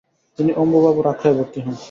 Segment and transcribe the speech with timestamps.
[0.39, 1.75] তিনি অম্বুবাবুর আখড়ায় ভর্তি হন।